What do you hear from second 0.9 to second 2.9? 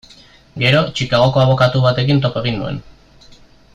Chicagoko abokatu batekin topo egin nuen.